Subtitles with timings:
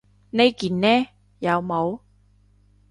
[0.31, 1.05] 呢件呢？
[1.37, 1.99] 有帽